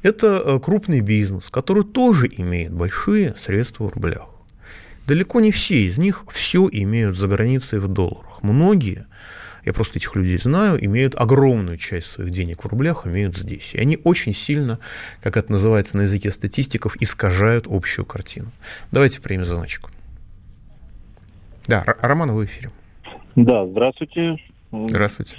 [0.01, 4.27] это э, крупный бизнес, который тоже имеет большие средства в рублях.
[5.07, 8.41] Далеко не все из них все имеют за границей в долларах.
[8.41, 9.05] Многие
[9.65, 13.73] я просто этих людей знаю, имеют огромную часть своих денег в рублях, имеют здесь.
[13.73, 14.79] И они очень сильно,
[15.21, 18.51] как это называется на языке статистиков, искажают общую картину.
[18.91, 19.89] Давайте примем звоночку.
[21.67, 22.71] Да, Роман, вы в эфире.
[23.35, 24.37] Да, здравствуйте.
[24.71, 25.37] Здравствуйте.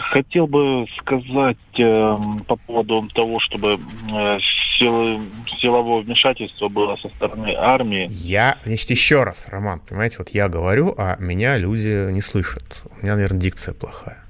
[0.00, 3.78] Хотел бы сказать э, по поводу того, чтобы
[4.12, 4.38] э,
[4.78, 5.20] силы,
[5.60, 8.06] силовое вмешательство было со стороны армии.
[8.10, 12.82] Я, значит, еще раз, Роман, понимаете, вот я говорю, а меня люди не слышат.
[12.98, 14.24] У меня, наверное, дикция плохая.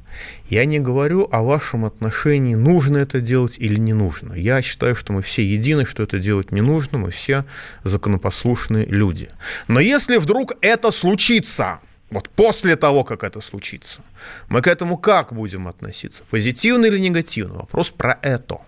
[0.48, 4.34] Я не говорю о вашем отношении, нужно это делать или не нужно.
[4.34, 7.44] Я считаю, что мы все едины, что это делать не нужно, мы все
[7.84, 9.28] законопослушные люди.
[9.68, 14.02] Но если вдруг это случится, вот после того, как это случится,
[14.48, 16.24] мы к этому как будем относиться?
[16.30, 17.58] Позитивно или негативно?
[17.58, 18.60] Вопрос про это.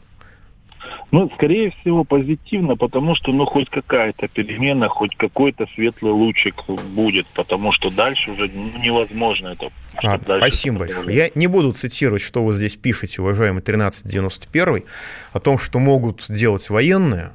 [1.13, 7.27] Ну, скорее всего, позитивно, потому что, ну, хоть какая-то перемена, хоть какой-то светлый лучик будет,
[7.29, 9.71] потому что дальше уже ну, невозможно это.
[10.03, 11.17] Ладно, спасибо большое.
[11.17, 14.85] Я не буду цитировать, что вы здесь пишете, уважаемый 1391,
[15.33, 17.33] о том, что могут делать военные,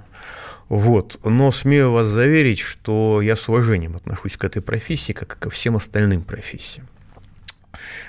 [0.69, 1.19] вот.
[1.23, 5.49] Но смею вас заверить, что я с уважением отношусь к этой профессии, как и ко
[5.49, 6.87] всем остальным профессиям.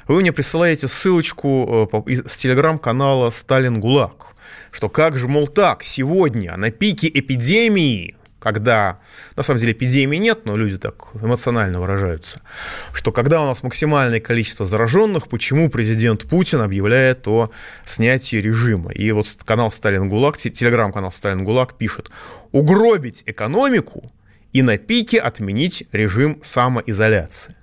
[0.09, 4.27] Вы мне присылаете ссылочку э, с телеграм-канала «Сталин ГУЛАГ»,
[4.71, 8.15] что как же, мол, так, сегодня на пике эпидемии
[8.47, 9.01] когда,
[9.35, 12.41] на самом деле, эпидемии нет, но люди так эмоционально выражаются,
[12.93, 17.51] что когда у нас максимальное количество зараженных, почему президент Путин объявляет о
[17.85, 18.93] снятии режима.
[18.93, 22.13] И вот канал Сталин ГУЛАГ, телеграм-канал Сталин ГУЛАГ пишет,
[22.53, 24.13] угробить экономику
[24.53, 27.57] и на пике отменить режим самоизоляции.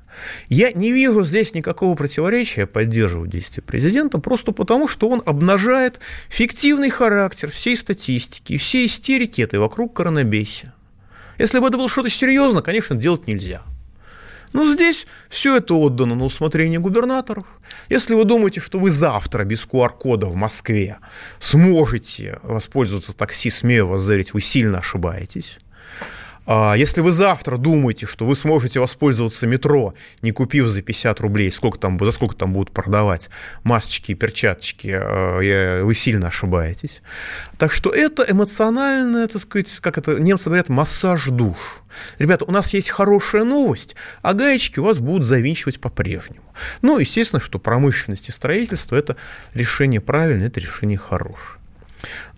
[0.48, 6.00] Я не вижу здесь никакого противоречия поддерживать действия президента, просто потому, что он обнажает
[6.30, 10.74] фиктивный характер всей статистики всей истерики этой вокруг коронабесия.
[11.38, 13.64] Если бы это было что-то серьезно, конечно, делать нельзя.
[14.54, 17.48] Но здесь все это отдано на усмотрение губернаторов.
[17.90, 20.98] Если вы думаете, что вы завтра без QR-кода в Москве
[21.40, 25.58] сможете воспользоваться такси, смею вас заверить, вы сильно ошибаетесь.
[26.46, 31.52] А если вы завтра думаете, что вы сможете воспользоваться метро, не купив за 50 рублей,
[31.52, 33.30] сколько там, за сколько там будут продавать
[33.64, 37.02] масочки и перчаточки, э, вы сильно ошибаетесь.
[37.58, 41.58] Так что это эмоциональное, так сказать, как это немцы говорят, массаж душ.
[42.20, 46.44] Ребята, у нас есть хорошая новость, а гаечки у вас будут завинчивать по-прежнему.
[46.82, 49.16] Ну, естественно, что промышленность и строительство– это
[49.54, 51.63] решение правильное, это решение хорошее.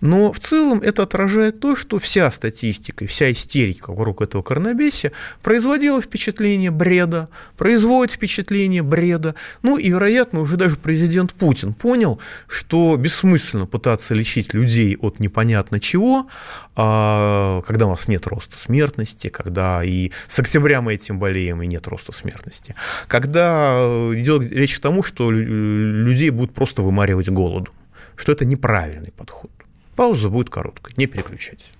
[0.00, 5.12] Но в целом это отражает то, что вся статистика и вся истерика вокруг этого коронабесия
[5.42, 9.34] производила впечатление бреда, производит впечатление бреда.
[9.62, 15.80] Ну и, вероятно, уже даже президент Путин понял, что бессмысленно пытаться лечить людей от непонятно
[15.80, 16.28] чего,
[16.76, 21.66] а, когда у нас нет роста смертности, когда и с октября мы этим болеем, и
[21.66, 22.74] нет роста смертности,
[23.08, 23.76] когда
[24.14, 27.72] идет речь к тому, что людей будут просто вымаривать голоду
[28.16, 29.50] что это неправильный подход.
[29.96, 31.72] Пауза будет короткой, не переключайтесь.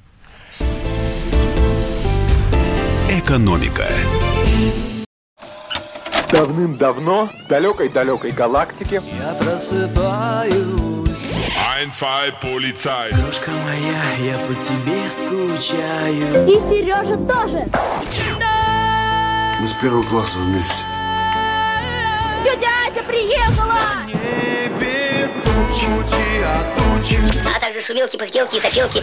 [3.10, 3.86] Экономика.
[6.32, 10.56] Давным-давно в далекой-далекой галактике Я просыпаюсь
[11.78, 17.70] Ein, zwei, полицай Крошка моя, я по тебе скучаю И Сережа тоже
[19.60, 20.82] Мы с первого класса вместе
[22.42, 23.65] Тетя Ася приехала!
[27.76, 29.02] А также шумелки, пыхтелки сопелки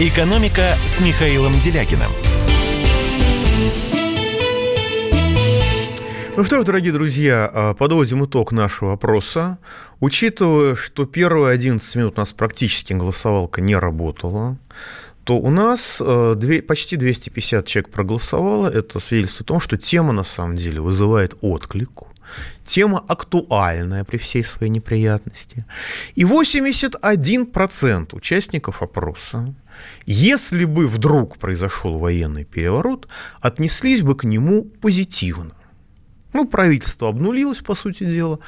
[0.00, 2.10] «Экономика» с Михаилом Делякиным.
[6.36, 9.58] Ну что ж, дорогие друзья, а, подводим итог нашего опроса.
[10.00, 14.58] Учитывая, что первые 11 минут у нас практически голосовалка не работала,
[15.22, 16.02] то у нас
[16.36, 18.66] две, почти 250 человек проголосовало.
[18.66, 22.02] Это свидетельствует о том, что тема на самом деле вызывает отклик.
[22.64, 25.64] Тема актуальная при всей своей неприятности.
[26.16, 29.54] И 81% участников опроса,
[30.06, 33.08] если бы вдруг произошел военный переворот,
[33.40, 35.52] отнеслись бы к нему позитивно.
[36.32, 38.40] Ну, правительство обнулилось, по сути дела.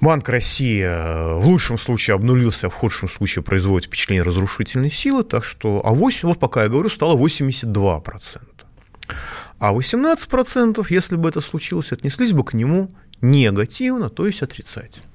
[0.00, 5.24] Банк России э, в лучшем случае обнулился, а в худшем случае производит впечатление разрушительной силы,
[5.24, 8.40] так что, а 8, вот пока я говорю, стало 82%.
[9.58, 15.06] А 18%, если бы это случилось, отнеслись бы к нему негативно, то есть отрицательно.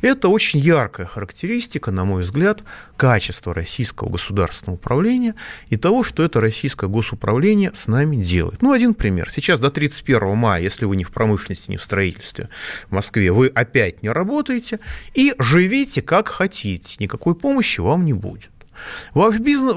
[0.00, 2.62] Это очень яркая характеристика, на мой взгляд,
[2.96, 5.34] качества российского государственного управления
[5.68, 8.62] и того, что это российское госуправление с нами делает.
[8.62, 9.30] Ну, один пример.
[9.30, 12.48] Сейчас до 31 мая, если вы не в промышленности, не в строительстве
[12.88, 14.80] в Москве, вы опять не работаете
[15.14, 16.96] и живите как хотите.
[17.00, 18.50] Никакой помощи вам не будет.
[19.14, 19.74] Ваш бизнес,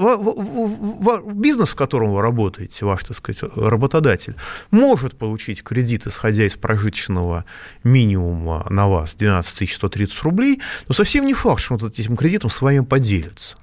[1.34, 4.36] бизнес, в котором вы работаете, ваш, так сказать, работодатель,
[4.70, 7.44] может получить кредит, исходя из прожиточного
[7.84, 12.60] минимума на вас 12 130 рублей, но совсем не факт, что он этим кредитом с
[12.60, 13.56] вами поделится.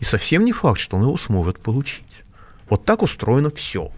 [0.00, 2.24] И совсем не факт, что он его сможет получить.
[2.68, 3.92] Вот так устроено все.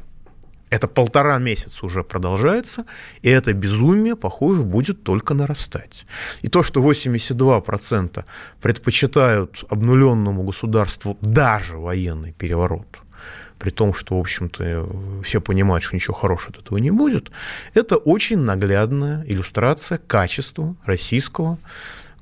[0.73, 2.87] Это полтора месяца уже продолжается,
[3.21, 6.07] и это безумие, похоже, будет только нарастать.
[6.41, 8.25] И то, что 82%
[8.63, 12.87] предпочитают обнуленному государству даже военный переворот,
[13.59, 17.31] при том, что, в общем-то, все понимают, что ничего хорошего от этого не будет,
[17.75, 21.59] это очень наглядная иллюстрация качества российского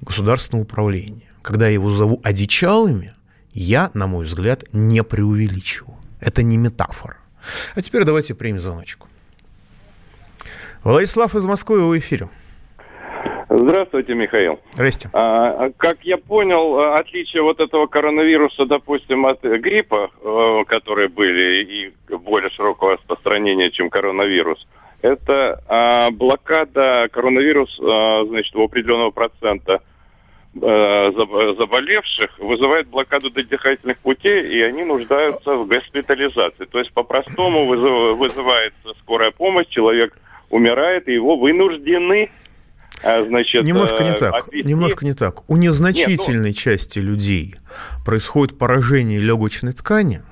[0.01, 1.31] государственного управления.
[1.43, 3.13] Когда я его зову одичалыми,
[3.55, 5.97] я, на мой взгляд, не преувеличиваю.
[6.19, 7.20] Это не метафора.
[7.75, 9.09] А теперь давайте примем звоночку.
[10.83, 12.29] Владислав из Москвы, в эфире.
[13.53, 14.61] Здравствуйте, Михаил.
[14.75, 15.11] Здрасте.
[15.13, 22.17] А, как я понял, отличие вот этого коронавируса, допустим, от гриппа, э, которые были и
[22.17, 24.67] более широкого распространения, чем коронавирус,
[25.03, 29.83] это а, блокада коронавирус, а, значит, у определенного процента
[30.55, 36.65] заболевших вызывает блокаду дыхательных путей, и они нуждаются в госпитализации.
[36.65, 40.19] То есть по-простому вызывается скорая помощь, человек
[40.51, 42.31] умирает, и его вынуждены
[43.03, 44.35] э, значит, немножко не так.
[44.35, 44.69] Отвести.
[44.69, 45.49] Немножко не так.
[45.49, 46.61] У незначительной Нет, ну...
[46.61, 47.55] части людей
[48.05, 50.23] происходит поражение легочной ткани,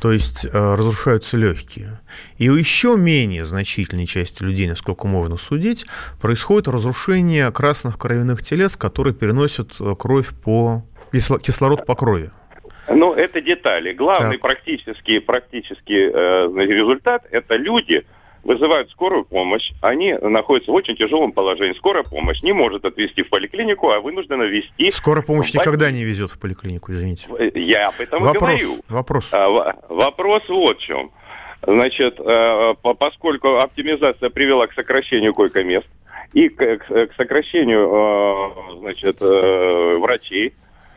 [0.00, 2.00] то есть э, разрушаются легкие.
[2.38, 5.86] И у еще менее значительной части людей, насколько можно судить,
[6.20, 12.30] происходит разрушение красных кровяных телец, которые переносят э, кровь по кислород по крови.
[12.90, 13.92] Ну, это детали.
[13.92, 14.40] Главный так.
[14.40, 18.04] практический, практический э, результат– это люди,
[18.44, 21.74] вызывают скорую помощь, они находятся в очень тяжелом положении.
[21.74, 24.90] Скорая помощь не может отвезти в поликлинику, а вынуждена везти...
[24.90, 27.28] Скорая помощь никогда не везет в поликлинику, извините.
[27.54, 28.76] Я об этом вопрос, говорю.
[28.88, 29.28] Вопрос.
[29.32, 31.10] А, вопрос вот в чем.
[31.66, 35.88] Значит, э, поскольку оптимизация привела к сокращению койко-мест,
[36.32, 40.54] и к, сокращению э, значит, э, врачей,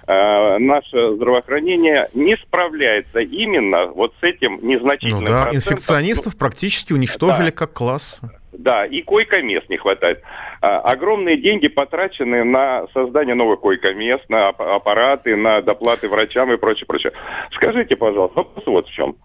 [0.07, 5.57] э, наше здравоохранение не справляется именно вот с этим незначительным ну, да, процентом.
[5.73, 7.55] инфекционистов практически уничтожили Да.
[7.55, 8.19] как класс.
[8.53, 10.21] Да, и койко-мест не хватает.
[10.61, 16.57] А, огромные деньги потрачены на создание новых койко-мест, на ап- аппараты, на доплаты врачам и
[16.57, 17.13] прочее, прочее.
[17.53, 19.15] Скажите, пожалуйста, вопрос вот в чем.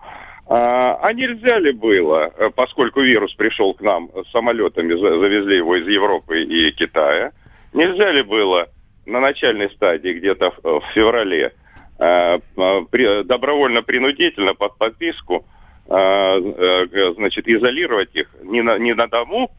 [0.49, 5.75] А, а нельзя ли было, э, поскольку вирус пришел к нам самолетами, за- завезли его
[5.77, 7.33] из Европы и Китая,
[7.73, 8.69] нельзя ли было
[9.07, 11.53] на начальной стадии, где-то в, в феврале,
[11.99, 15.47] э, э, при- добровольно-принудительно под подписку
[15.89, 19.51] э, значит, изолировать их не на, не на дому,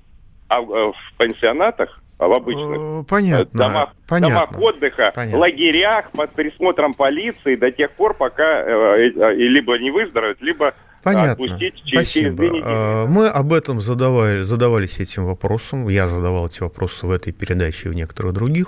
[0.50, 3.60] а в, пансионатах, а в обычных Понятно.
[3.60, 4.36] домах, понятно.
[4.36, 5.40] домах отдыха, Понятно.
[5.40, 10.74] лагерях под присмотром полиции до тех пор, пока э, э, либо не выздоровеют, либо
[11.14, 11.46] Понятно.
[11.46, 12.44] отпустить через, Спасибо.
[12.46, 12.62] недели.
[12.66, 15.88] А, Мы об этом задавали, задавались этим вопросом.
[15.88, 18.68] Я задавал эти вопросы в этой передаче и в некоторых других,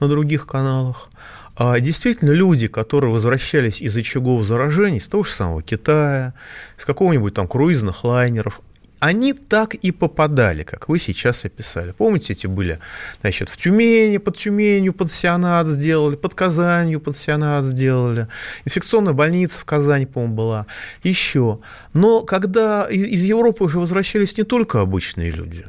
[0.00, 1.08] на других каналах.
[1.56, 6.34] А действительно, люди, которые возвращались из очагов заражений, с того же самого Китая,
[6.76, 8.60] с какого-нибудь там круизных лайнеров,
[9.04, 11.92] они так и попадали, как вы сейчас описали.
[11.92, 12.78] Помните, эти были,
[13.20, 18.28] значит, в Тюмени, под Тюменью пансионат сделали, под Казанью пансионат сделали,
[18.64, 20.66] инфекционная больница в Казани, по-моему, была,
[21.02, 21.58] еще.
[21.92, 25.66] Но когда из Европы уже возвращались не только обычные люди,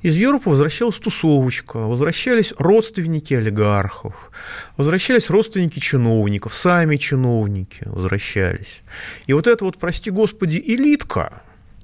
[0.00, 4.30] из Европы возвращалась тусовочка, возвращались родственники олигархов,
[4.78, 8.80] возвращались родственники чиновников, сами чиновники возвращались.
[9.26, 11.42] И вот это вот, прости господи, элитка,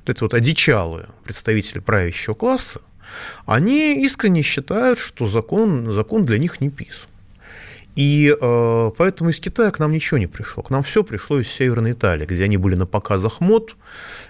[0.09, 2.81] это вот одичалые представители правящего класса,
[3.47, 7.09] они искренне считают, что закон, закон для них не писан.
[7.99, 10.63] И э, поэтому из Китая к нам ничего не пришло.
[10.63, 13.75] К нам все пришло из Северной Италии, где они были на показах мод,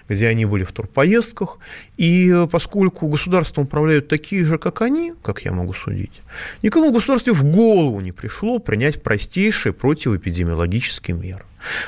[0.07, 1.59] где они были в турпоездках.
[1.95, 6.21] И э, поскольку государством управляют такие же, как они, как я могу судить,
[6.63, 11.43] никому в государстве в голову не пришло принять простейшие противоэпидемиологические меры.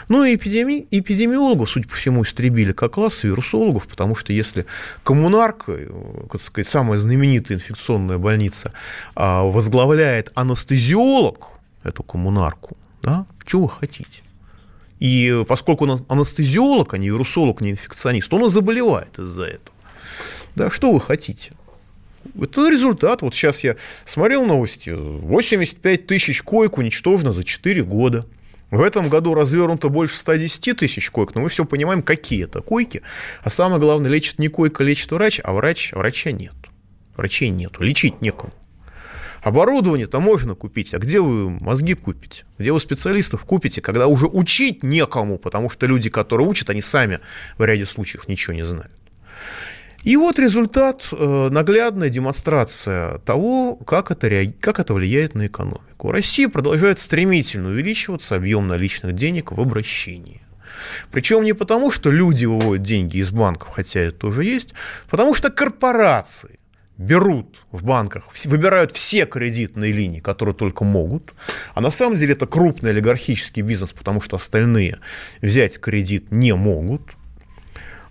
[0.09, 0.87] Ну и эпидеми...
[0.91, 4.65] эпидемиологов, судя по всему, истребили как класс вирусологов, потому что если
[5.03, 5.89] коммунарка, э,
[6.31, 8.73] так сказать, самая знаменитая инфекционная больница,
[9.15, 11.47] а, возглавляет анестезиолог,
[11.83, 14.21] эту коммунарку, да, что вы хотите?
[14.99, 19.75] И поскольку он анестезиолог, а не вирусолог, не инфекционист, он и заболевает из-за этого.
[20.55, 21.53] Да, что вы хотите?
[22.39, 23.23] Это результат.
[23.23, 24.91] Вот сейчас я смотрел новости.
[24.91, 28.27] 85 тысяч коек уничтожено за 4 года.
[28.71, 33.01] В этом году развернуто больше 110 тысяч коек, но мы все понимаем, какие это койки.
[33.43, 36.53] А самое главное, лечит не койка, лечит врач, а врач, врача нет.
[37.17, 38.53] Врачей нет, лечить некому.
[39.41, 42.45] Оборудование-то можно купить, а где вы мозги купите?
[42.57, 47.19] Где вы специалистов купите, когда уже учить некому, потому что люди, которые учат, они сами
[47.57, 49.00] в ряде случаев ничего не знают.
[50.03, 56.11] И вот результат, э, наглядная демонстрация того, как это, как это влияет на экономику.
[56.11, 60.41] Россия продолжает стремительно увеличиваться объем наличных денег в обращении.
[61.11, 64.73] Причем не потому, что люди выводят деньги из банков, хотя это тоже есть,
[65.09, 66.59] потому что корпорации
[66.97, 71.33] берут в банках, выбирают все кредитные линии, которые только могут.
[71.73, 74.99] А на самом деле это крупный олигархический бизнес, потому что остальные
[75.41, 77.01] взять кредит не могут.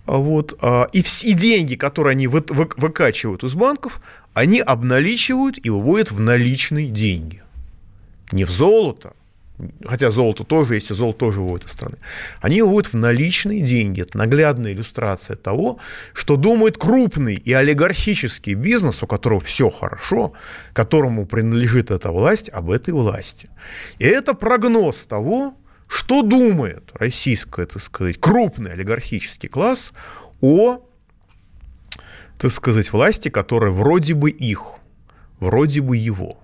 [0.05, 0.59] Вот.
[0.93, 4.01] И, все, деньги, которые они вы, вы, выкачивают из банков,
[4.33, 7.43] они обналичивают и выводят в наличные деньги.
[8.31, 9.13] Не в золото,
[9.85, 11.97] хотя золото тоже есть, и золото тоже выводит из страны.
[12.41, 14.01] Они выводят в наличные деньги.
[14.01, 15.79] Это наглядная иллюстрация того,
[16.13, 20.33] что думает крупный и олигархический бизнес, у которого все хорошо,
[20.73, 23.49] которому принадлежит эта власть, об этой власти.
[23.99, 25.55] И это прогноз того,
[25.91, 29.91] что думает российский, так сказать, крупный олигархический класс
[30.39, 30.79] о,
[32.37, 34.75] так сказать, власти, которая вроде бы их,
[35.41, 36.37] вроде бы его.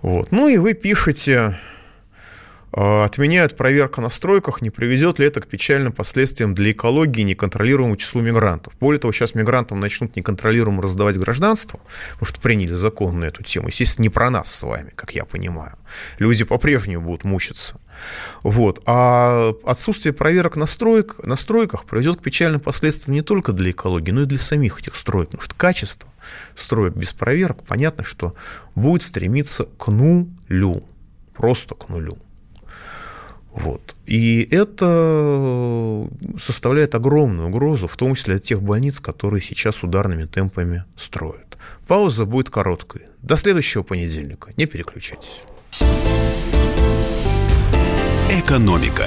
[0.00, 0.32] Вот.
[0.32, 1.58] Ну и вы пишете,
[2.76, 7.96] отменяют проверку на стройках, не приведет ли это к печальным последствиям для экологии и неконтролируемому
[7.96, 8.72] числу мигрантов.
[8.80, 11.78] Более того, сейчас мигрантам начнут неконтролируемо раздавать гражданство,
[12.12, 13.68] потому что приняли закон на эту тему.
[13.68, 15.76] Естественно, не про нас с вами, как я понимаю.
[16.18, 17.76] Люди по-прежнему будут мучиться.
[18.42, 18.82] Вот.
[18.86, 24.10] А отсутствие проверок на, стройк, на стройках приведет к печальным последствиям не только для экологии,
[24.10, 25.28] но и для самих этих строек.
[25.28, 26.08] Потому что качество
[26.56, 28.34] строек без проверок, понятно, что
[28.74, 30.82] будет стремиться к нулю.
[31.34, 32.18] Просто к нулю.
[33.54, 33.94] Вот.
[34.04, 36.08] И это
[36.40, 41.56] составляет огромную угрозу, в том числе для тех больниц, которые сейчас ударными темпами строят.
[41.86, 43.02] Пауза будет короткой.
[43.22, 44.52] До следующего понедельника.
[44.56, 45.42] Не переключайтесь.
[48.28, 49.06] Экономика.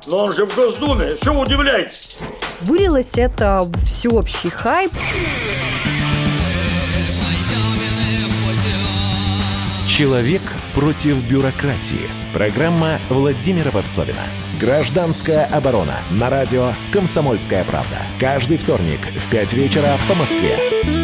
[0.07, 2.17] Но он же в Госдуме, что вы удивляетесь?
[2.61, 4.91] Вылилось это в всеобщий хайп.
[9.87, 10.41] Человек
[10.73, 12.09] против бюрократии.
[12.33, 14.23] Программа Владимира Варсовина.
[14.59, 15.95] Гражданская оборона.
[16.11, 17.97] На радио «Комсомольская правда».
[18.19, 21.00] Каждый вторник в 5 вечера по Москве.